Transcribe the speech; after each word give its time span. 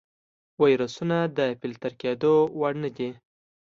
ویروسونه 0.61 1.17
د 1.37 1.39
فلتر 1.59 1.91
کېدو 2.01 2.33
وړ 2.59 2.73
نه 2.83 2.89
دي. 2.97 3.09